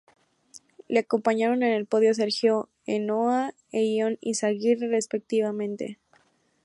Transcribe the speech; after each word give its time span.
Le 0.89 1.01
acompañaron 1.01 1.61
en 1.61 1.73
el 1.73 1.85
podio 1.85 2.15
Sergio 2.15 2.69
Henao 2.87 3.51
e 3.71 3.83
Ion 3.85 4.17
Izagirre, 4.21 4.87
respectivamente. 4.87 5.99